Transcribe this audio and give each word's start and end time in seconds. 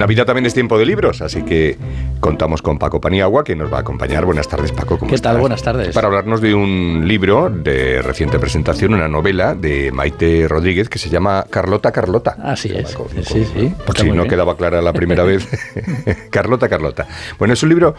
Navidad 0.00 0.24
también 0.24 0.46
es 0.46 0.54
tiempo 0.54 0.78
de 0.78 0.86
libros, 0.86 1.20
así 1.20 1.42
que 1.42 1.76
contamos 2.20 2.62
con 2.62 2.78
Paco 2.78 3.02
Paniagua, 3.02 3.44
que 3.44 3.54
nos 3.54 3.70
va 3.70 3.76
a 3.76 3.80
acompañar. 3.80 4.24
Buenas 4.24 4.48
tardes, 4.48 4.72
Paco. 4.72 4.98
¿Cómo 4.98 5.10
¿Qué 5.10 5.18
tal? 5.18 5.36
Buenas 5.36 5.62
tardes. 5.62 5.94
Para 5.94 6.06
hablarnos 6.06 6.40
de 6.40 6.54
un 6.54 7.06
libro 7.06 7.50
de 7.50 8.00
reciente 8.00 8.38
presentación, 8.38 8.94
una 8.94 9.08
novela 9.08 9.54
de 9.54 9.92
Maite 9.92 10.48
Rodríguez 10.48 10.88
que 10.88 10.98
se 10.98 11.10
llama 11.10 11.44
Carlota 11.50 11.92
Carlota. 11.92 12.34
Así 12.42 12.72
es. 12.74 12.96
sí, 13.26 13.44
sí. 13.44 13.74
Por 13.84 13.94
si 13.98 14.10
no 14.10 14.24
quedaba 14.24 14.56
clara 14.56 14.80
la 14.80 14.94
primera 14.94 15.22
vez. 15.22 15.46
Carlota 16.30 16.70
Carlota. 16.70 17.06
Bueno, 17.38 17.52
es 17.52 17.62
un 17.62 17.68
libro 17.68 17.94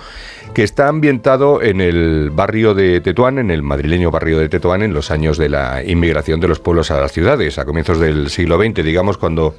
que 0.55 0.63
está 0.63 0.87
ambientado 0.87 1.61
en 1.61 1.81
el 1.81 2.31
barrio 2.31 2.73
de 2.73 2.99
Tetuán, 3.01 3.37
en 3.37 3.51
el 3.51 3.61
madrileño 3.61 4.09
barrio 4.09 4.39
de 4.39 4.49
Tetuán, 4.49 4.81
en 4.81 4.95
los 4.95 5.11
años 5.11 5.37
de 5.37 5.49
la 5.49 5.83
inmigración 5.83 6.39
de 6.39 6.47
los 6.47 6.59
pueblos 6.59 6.89
a 6.89 6.99
las 6.99 7.11
ciudades, 7.11 7.59
a 7.59 7.65
comienzos 7.65 7.99
del 7.99 8.31
siglo 8.31 8.57
XX, 8.57 8.83
digamos, 8.83 9.19
cuando 9.19 9.53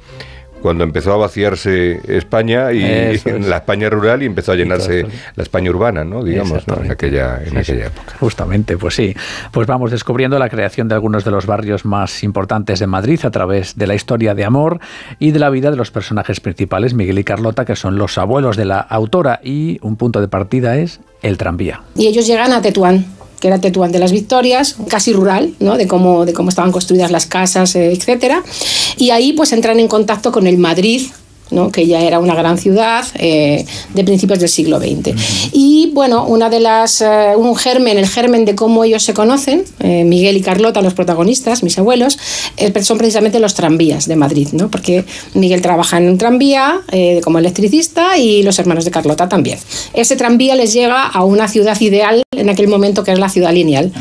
cuando 0.63 0.85
empezó 0.85 1.11
a 1.11 1.17
vaciarse 1.17 1.99
España 2.07 2.71
y 2.71 3.19
la 3.41 3.57
España 3.57 3.89
rural 3.89 4.23
y 4.23 4.25
empezó 4.25 4.53
a 4.53 4.55
llenarse 4.55 5.05
la 5.35 5.43
España 5.43 5.69
urbana, 5.69 6.05
¿no? 6.05 6.23
digamos, 6.23 6.63
en, 6.65 6.89
aquella, 6.89 7.41
en 7.45 7.57
aquella 7.57 7.87
época. 7.87 8.13
Justamente, 8.17 8.77
pues 8.77 8.95
sí. 8.95 9.13
Pues 9.51 9.67
vamos 9.67 9.91
descubriendo 9.91 10.39
la 10.39 10.47
creación 10.47 10.87
de 10.87 10.95
algunos 10.95 11.25
de 11.25 11.31
los 11.31 11.45
barrios 11.45 11.83
más 11.83 12.23
importantes 12.23 12.79
de 12.79 12.87
Madrid 12.87 13.19
a 13.25 13.29
través 13.29 13.75
de 13.75 13.87
la 13.87 13.93
historia 13.93 14.35
de 14.35 14.45
amor 14.45 14.79
y 15.19 15.31
de 15.31 15.39
la 15.39 15.49
vida 15.49 15.69
de 15.69 15.75
los 15.75 15.91
personajes 15.91 16.39
principales, 16.39 16.93
Miguel 16.93 17.19
y 17.19 17.25
Carlota, 17.25 17.65
que 17.65 17.75
son 17.75 17.97
los 17.97 18.17
abuelos 18.17 18.55
de 18.55 18.63
la 18.63 18.79
autora 18.79 19.41
y 19.43 19.79
un 19.81 19.97
punto 19.97 20.21
de 20.21 20.29
partida 20.29 20.77
es 20.77 21.01
el 21.21 21.37
tranvía. 21.37 21.81
Y 21.95 22.07
ellos 22.07 22.25
llegan 22.25 22.53
a 22.53 22.61
Tetuán 22.61 23.05
que 23.43 23.49
era 23.49 23.59
Tetuán 23.59 23.91
de 23.91 23.99
las 23.99 24.13
Victorias, 24.13 24.77
casi 24.87 25.11
rural, 25.11 25.53
¿no? 25.59 25.75
de, 25.75 25.85
cómo, 25.85 26.23
de 26.23 26.31
cómo 26.31 26.47
estaban 26.47 26.71
construidas 26.71 27.11
las 27.11 27.25
casas, 27.25 27.75
eh, 27.75 27.91
etc. 27.91 28.35
Y 28.95 29.09
ahí 29.09 29.33
pues 29.33 29.51
entran 29.51 29.81
en 29.81 29.89
contacto 29.89 30.31
con 30.31 30.47
el 30.47 30.57
Madrid 30.57 31.07
que 31.71 31.85
ya 31.85 32.01
era 32.01 32.19
una 32.19 32.35
gran 32.35 32.57
ciudad 32.57 33.05
eh, 33.15 33.65
de 33.93 34.03
principios 34.03 34.39
del 34.39 34.49
siglo 34.49 34.79
XX. 34.79 35.13
Y 35.51 35.91
bueno, 35.93 36.25
una 36.25 36.49
de 36.49 36.59
las, 36.59 37.01
eh, 37.01 37.33
un 37.37 37.55
germen, 37.55 37.97
el 37.97 38.07
germen 38.07 38.45
de 38.45 38.55
cómo 38.55 38.83
ellos 38.83 39.03
se 39.03 39.13
conocen, 39.13 39.63
eh, 39.79 40.03
Miguel 40.03 40.37
y 40.37 40.41
Carlota, 40.41 40.81
los 40.81 40.93
protagonistas, 40.93 41.63
mis 41.63 41.77
abuelos, 41.77 42.17
son 42.81 42.97
precisamente 42.97 43.39
los 43.39 43.53
tranvías 43.53 44.07
de 44.07 44.15
Madrid, 44.15 44.49
¿no? 44.53 44.69
porque 44.69 45.05
Miguel 45.33 45.61
trabaja 45.61 45.97
en 45.97 46.09
un 46.09 46.17
tranvía 46.17 46.81
como 47.23 47.39
electricista 47.39 48.17
y 48.17 48.43
los 48.43 48.59
hermanos 48.59 48.85
de 48.85 48.91
Carlota 48.91 49.29
también. 49.29 49.59
Ese 49.93 50.15
tranvía 50.15 50.55
les 50.55 50.73
llega 50.73 51.05
a 51.07 51.23
una 51.23 51.47
ciudad 51.47 51.79
ideal 51.79 52.23
en 52.31 52.49
aquel 52.49 52.67
momento 52.67 53.03
que 53.03 53.11
es 53.11 53.19
la 53.19 53.29
ciudad 53.29 53.53
lineal 53.53 53.93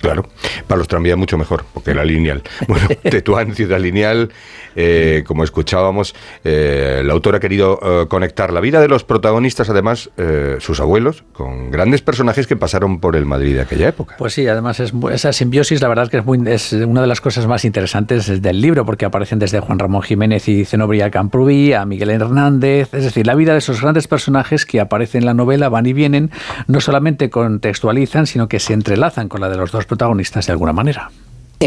claro, 0.00 0.28
para 0.66 0.78
los 0.78 0.88
tranvías 0.88 1.16
mucho 1.16 1.38
mejor, 1.38 1.64
porque 1.72 1.92
era 1.92 2.04
lineal. 2.04 2.42
Bueno, 2.66 2.88
Tetuán, 3.02 3.54
ciudad 3.54 3.80
lineal, 3.80 4.30
eh, 4.76 5.24
como 5.26 5.44
escuchábamos, 5.44 6.14
eh, 6.44 7.02
la 7.04 7.12
autora 7.12 7.38
ha 7.38 7.40
querido 7.40 7.78
eh, 7.82 8.06
conectar 8.08 8.52
la 8.52 8.60
vida 8.60 8.80
de 8.80 8.88
los 8.88 9.04
protagonistas, 9.04 9.70
además, 9.70 10.10
sus 10.58 10.80
abuelos, 10.80 11.24
con 11.32 11.70
grandes 11.70 12.02
personajes 12.02 12.46
que 12.46 12.56
pasaron 12.56 13.00
por 13.00 13.16
el 13.16 13.26
Madrid 13.26 13.54
de 13.54 13.62
aquella 13.62 13.88
época. 13.88 14.16
Pues 14.18 14.34
sí, 14.34 14.46
además 14.46 14.80
es, 14.80 14.92
esa 15.12 15.32
simbiosis, 15.32 15.80
la 15.80 15.88
verdad 15.88 16.08
que 16.08 16.18
es, 16.18 16.24
muy, 16.24 16.40
es 16.46 16.72
una 16.72 17.00
de 17.00 17.06
las 17.06 17.20
cosas 17.20 17.46
más 17.46 17.64
interesantes 17.64 18.42
del 18.42 18.60
libro, 18.60 18.84
porque 18.84 19.04
aparecen 19.04 19.38
desde 19.38 19.60
Juan 19.60 19.78
Ramón 19.78 20.02
Jiménez 20.02 20.48
y 20.48 20.64
Zenobria 20.64 21.10
Camprubí 21.10 21.72
a 21.72 21.84
Miguel 21.84 22.10
Hernández, 22.10 22.92
es 22.94 23.04
decir, 23.04 23.26
la 23.26 23.34
vida 23.34 23.52
de 23.52 23.58
esos 23.58 23.80
grandes 23.80 24.08
personajes 24.08 24.66
que 24.66 24.80
aparecen 24.80 25.22
en 25.22 25.26
la 25.26 25.34
novela, 25.34 25.68
van 25.68 25.86
y 25.86 25.92
vienen, 25.92 26.30
no 26.66 26.80
solamente 26.80 27.30
contextualizan, 27.30 28.26
sino 28.26 28.48
que 28.48 28.60
se 28.60 28.72
entrelazan 28.72 29.28
con 29.28 29.40
la 29.40 29.48
de 29.48 29.56
los 29.56 29.72
dos 29.72 29.86
protagonistas 29.86 30.46
de 30.46 30.52
alguna 30.52 30.72
manera. 30.72 31.10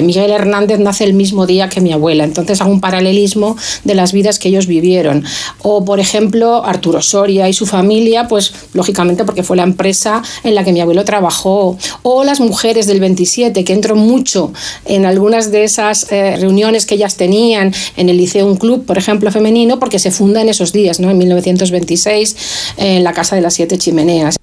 Miguel 0.01 0.31
Hernández 0.31 0.79
nace 0.79 1.03
el 1.03 1.13
mismo 1.13 1.45
día 1.45 1.69
que 1.69 1.79
mi 1.79 1.93
abuela, 1.93 2.23
entonces 2.23 2.59
hago 2.61 2.71
un 2.71 2.81
paralelismo 2.81 3.55
de 3.83 3.93
las 3.93 4.11
vidas 4.11 4.39
que 4.39 4.49
ellos 4.49 4.65
vivieron. 4.65 5.23
O, 5.61 5.85
por 5.85 5.99
ejemplo, 5.99 6.65
Arturo 6.65 6.99
Soria 7.03 7.47
y 7.47 7.53
su 7.53 7.67
familia, 7.67 8.27
pues 8.27 8.55
lógicamente 8.73 9.23
porque 9.23 9.43
fue 9.43 9.55
la 9.55 9.61
empresa 9.61 10.23
en 10.43 10.55
la 10.55 10.63
que 10.63 10.73
mi 10.73 10.81
abuelo 10.81 11.05
trabajó. 11.05 11.77
O 12.01 12.23
las 12.23 12.39
mujeres 12.39 12.87
del 12.87 12.99
27, 12.99 13.63
que 13.63 13.73
entro 13.73 13.95
mucho 13.95 14.51
en 14.85 15.05
algunas 15.05 15.51
de 15.51 15.63
esas 15.63 16.11
eh, 16.11 16.37
reuniones 16.37 16.87
que 16.87 16.95
ellas 16.95 17.15
tenían 17.15 17.71
en 17.95 18.09
el 18.09 18.17
Liceo 18.17 18.47
Un 18.47 18.57
Club, 18.57 18.85
por 18.85 18.97
ejemplo, 18.97 19.31
femenino, 19.31 19.77
porque 19.77 19.99
se 19.99 20.09
funda 20.09 20.41
en 20.41 20.49
esos 20.49 20.73
días, 20.73 20.99
¿no? 20.99 21.11
en 21.11 21.19
1926, 21.19 22.35
en 22.77 23.03
la 23.03 23.13
Casa 23.13 23.35
de 23.35 23.43
las 23.43 23.53
Siete 23.53 23.77
Chimeneas. 23.77 24.37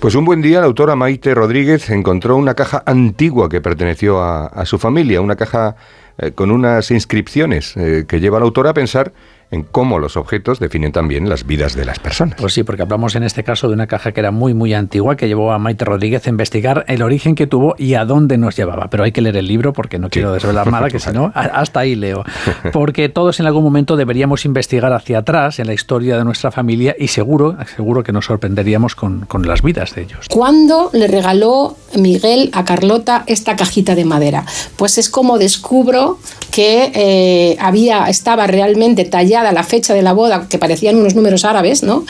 Pues 0.00 0.14
un 0.14 0.24
buen 0.24 0.42
día 0.42 0.60
la 0.60 0.66
autora 0.66 0.96
Maite 0.96 1.34
Rodríguez 1.34 1.88
encontró 1.90 2.36
una 2.36 2.54
caja 2.54 2.82
antigua 2.86 3.48
que 3.48 3.60
perteneció 3.60 4.22
a, 4.22 4.64
su 4.66 4.78
familia, 4.78 5.20
una 5.20 5.36
caja 5.36 5.76
eh, 6.18 6.32
con 6.32 6.50
unas 6.50 6.90
inscripciones 6.90 7.76
eh, 7.76 8.04
que 8.06 8.20
lleva 8.20 8.36
a 8.36 8.40
la 8.40 8.46
autora 8.46 8.70
a 8.70 8.74
pensar 8.74 9.12
en 9.54 9.62
cómo 9.62 9.98
los 9.98 10.16
objetos 10.16 10.58
definen 10.58 10.92
también 10.92 11.28
las 11.28 11.46
vidas 11.46 11.74
de 11.74 11.84
las 11.84 11.98
personas. 11.98 12.36
Pues 12.40 12.52
sí, 12.52 12.64
porque 12.64 12.82
hablamos 12.82 13.14
en 13.14 13.22
este 13.22 13.44
caso 13.44 13.68
de 13.68 13.74
una 13.74 13.86
caja 13.86 14.12
que 14.12 14.20
era 14.20 14.30
muy, 14.30 14.52
muy 14.52 14.74
antigua, 14.74 15.16
que 15.16 15.28
llevó 15.28 15.52
a 15.52 15.58
Maite 15.58 15.84
Rodríguez 15.84 16.26
a 16.26 16.30
investigar 16.30 16.84
el 16.88 17.02
origen 17.02 17.34
que 17.34 17.46
tuvo 17.46 17.76
y 17.78 17.94
a 17.94 18.04
dónde 18.04 18.36
nos 18.36 18.56
llevaba. 18.56 18.90
Pero 18.90 19.04
hay 19.04 19.12
que 19.12 19.20
leer 19.20 19.36
el 19.36 19.46
libro 19.46 19.72
porque 19.72 19.98
no 19.98 20.10
quiero 20.10 20.32
desvelar 20.32 20.70
nada, 20.70 20.90
que 20.90 20.98
si 20.98 21.12
no, 21.12 21.32
hasta 21.34 21.80
ahí 21.80 21.94
leo. 21.94 22.24
Porque 22.72 23.08
todos 23.08 23.38
en 23.40 23.46
algún 23.46 23.62
momento 23.62 23.96
deberíamos 23.96 24.44
investigar 24.44 24.92
hacia 24.92 25.18
atrás 25.18 25.58
en 25.58 25.66
la 25.66 25.74
historia 25.74 26.16
de 26.18 26.24
nuestra 26.24 26.50
familia 26.50 26.96
y 26.98 27.08
seguro, 27.08 27.56
seguro 27.76 28.02
que 28.02 28.12
nos 28.12 28.24
sorprenderíamos 28.24 28.96
con, 28.96 29.20
con 29.26 29.46
las 29.46 29.62
vidas 29.62 29.94
de 29.94 30.02
ellos. 30.02 30.26
¿Cuándo 30.28 30.90
le 30.92 31.06
regaló 31.06 31.76
Miguel 31.96 32.50
a 32.52 32.64
Carlota 32.64 33.24
esta 33.26 33.56
cajita 33.56 33.94
de 33.94 34.04
madera? 34.04 34.46
Pues 34.76 34.98
es 34.98 35.08
como 35.08 35.38
descubro 35.38 36.18
que 36.50 36.92
eh, 36.94 37.56
había, 37.58 38.06
estaba 38.08 38.46
realmente 38.46 39.04
tallada 39.04 39.52
la 39.52 39.64
fecha 39.64 39.92
de 39.92 40.02
la 40.02 40.12
boda, 40.12 40.46
que 40.48 40.58
parecían 40.58 40.96
unos 40.96 41.14
números 41.14 41.44
árabes, 41.44 41.82
¿no? 41.82 42.04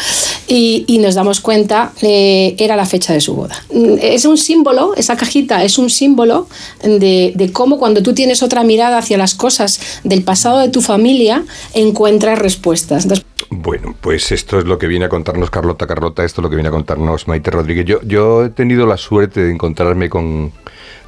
Y, 0.46 0.84
nos 1.04 1.14
damos 1.14 1.40
cuenta, 1.40 1.92
eh, 2.00 2.54
era 2.58 2.76
la 2.76 2.86
fecha 2.86 3.12
de 3.12 3.20
su 3.20 3.34
boda. 3.34 3.54
Es 4.00 4.24
un 4.24 4.38
símbolo, 4.38 4.94
esa 4.96 5.16
cajita 5.16 5.64
es 5.64 5.78
un 5.78 5.90
símbolo 5.90 6.46
de, 6.82 7.32
de 7.34 7.52
cómo 7.52 7.78
cuando 7.78 8.02
tú 8.02 8.14
tienes 8.14 8.42
otra 8.42 8.64
mirada 8.64 8.98
hacia 8.98 9.18
las 9.18 9.34
cosas 9.34 9.80
del 10.02 10.22
pasado 10.22 10.60
de 10.60 10.68
tu 10.68 10.80
familia, 10.80 11.44
encuentras 11.74 12.38
respuestas. 12.38 13.06
Bueno, 13.50 13.94
pues 14.00 14.32
esto 14.32 14.58
es 14.58 14.64
lo 14.64 14.78
que 14.78 14.86
viene 14.86 15.06
a 15.06 15.08
contarnos 15.08 15.50
Carlota 15.50 15.86
Carlota, 15.86 16.24
esto 16.24 16.40
es 16.40 16.42
lo 16.44 16.50
que 16.50 16.56
viene 16.56 16.68
a 16.68 16.72
contarnos 16.72 17.28
Maite 17.28 17.50
Rodríguez. 17.50 17.84
Yo, 17.84 18.00
yo 18.02 18.44
he 18.44 18.50
tenido 18.50 18.86
la 18.86 18.96
suerte 18.96 19.40
de 19.40 19.52
encontrarme 19.52 20.08
con, 20.08 20.52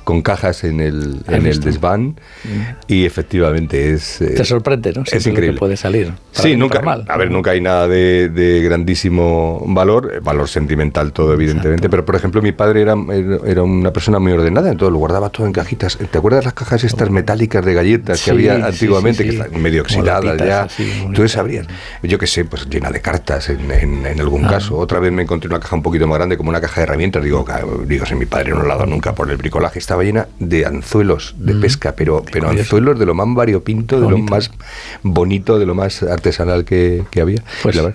con 0.06 0.22
cajas 0.22 0.62
en 0.62 0.78
el, 0.78 1.16
en 1.26 1.46
el 1.46 1.58
desván 1.58 2.14
mm. 2.44 2.60
y 2.86 3.06
efectivamente 3.06 3.92
es... 3.92 4.18
Te 4.18 4.44
sorprende, 4.44 4.92
¿no? 4.92 5.02
es 5.02 5.26
increíble. 5.26 5.54
Que 5.54 5.58
puede 5.58 5.76
salir. 5.76 6.12
Sí, 6.30 6.54
nunca, 6.54 6.78
a 6.78 7.16
ver, 7.16 7.28
nunca 7.28 7.50
hay 7.50 7.60
nada 7.60 7.88
de, 7.88 8.60
grandísimo 8.64 9.60
valor, 9.66 10.12
eh, 10.14 10.20
valor 10.20 10.48
sentimental 10.48 11.12
todo 11.12 11.32
evidentemente, 11.32 11.90
pero 11.90 12.04
por 12.04 12.14
ejemplo 12.14 12.40
mi 12.40 12.52
padre 12.52 12.82
era, 12.82 12.94
era 13.46 13.64
una 13.64 13.92
persona 13.92 14.20
muy 14.20 14.30
ordenada, 14.30 14.70
entonces 14.70 14.92
lo 14.92 14.98
guardaba 14.98 15.28
todo 15.30 15.44
en 15.44 15.52
cajitas. 15.52 15.98
¿Te 15.98 16.18
acuerdas 16.18 16.44
las 16.44 16.54
cajas 16.54 16.84
estas 16.84 17.10
metálicas 17.10 17.64
de 17.64 17.74
galletas 17.74 18.22
que 18.22 18.30
había 18.30 18.64
antiguamente, 18.64 19.24
que 19.24 19.30
están 19.30 19.60
medio 19.60 19.82
oxidadas 19.82 20.38
ya? 20.38 20.68
Entonces 21.04 21.36
abrías, 21.36 21.66
yo 22.04 22.16
qué 22.16 22.28
sé, 22.28 22.44
pues 22.44 22.68
llena 22.70 22.92
de 22.92 23.00
cartas 23.00 23.50
en, 23.50 23.72
en, 23.72 24.20
algún 24.20 24.44
ah. 24.44 24.50
caso. 24.50 24.78
Otra 24.78 25.00
vez 25.00 25.10
me 25.10 25.22
encontré 25.22 25.48
una 25.48 25.58
caja 25.58 25.74
un 25.74 25.82
poquito 25.82 26.06
más 26.06 26.18
grande 26.18 26.36
como 26.36 26.50
una 26.50 26.60
caja 26.60 26.82
de 26.82 26.84
herramientas, 26.84 27.24
digo, 27.24 27.44
digo 27.86 28.06
si 28.06 28.14
mi 28.14 28.26
padre 28.26 28.50
no 28.50 28.62
lo 28.62 28.72
ha 28.72 28.76
dado 28.76 28.86
nunca 28.86 29.12
por 29.16 29.28
el 29.28 29.36
bricolaje, 29.36 29.80
está 29.80 29.95
llena 30.04 30.28
de 30.38 30.66
anzuelos 30.66 31.34
de 31.38 31.54
mm. 31.54 31.60
pesca, 31.60 31.94
pero, 31.96 32.24
pero 32.30 32.48
anzuelos 32.48 32.98
de 32.98 33.06
lo 33.06 33.14
más 33.14 33.26
variopinto, 33.34 34.00
de 34.00 34.10
lo 34.10 34.18
más 34.18 34.50
bonito, 35.02 35.58
de 35.58 35.66
lo 35.66 35.74
más 35.74 36.02
artesanal 36.02 36.64
que, 36.64 37.04
había. 37.20 37.42
Pues 37.62 37.76
la 37.76 37.92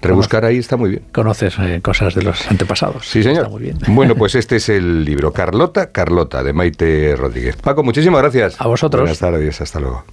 rebuscar 0.00 0.44
ahí 0.44 0.58
está 0.58 0.76
muy 0.76 0.90
bien. 0.90 1.02
Conoces 1.12 1.54
eh, 1.58 1.80
cosas 1.82 2.14
de 2.14 2.22
los 2.22 2.50
antepasados. 2.50 3.06
Sí, 3.06 3.22
señor. 3.22 3.50
muy 3.50 3.62
bien. 3.62 3.78
Bueno, 3.88 4.14
pues 4.14 4.34
este 4.34 4.56
es 4.56 4.68
el 4.68 5.04
libro 5.04 5.32
Carlota, 5.32 5.92
Carlota, 5.92 6.42
de 6.42 6.52
Maite 6.52 7.16
Rodríguez. 7.16 7.56
Paco, 7.56 7.82
muchísimas 7.82 8.22
gracias. 8.22 8.60
A 8.60 8.66
vosotros. 8.66 9.02
Buenas 9.02 9.18
tardes, 9.18 9.60
hasta 9.60 9.80
luego. 9.80 10.04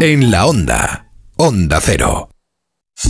En 0.00 0.30
la 0.30 0.44
onda, 0.44 1.06
Onda 1.36 1.80
Cero. 1.80 2.33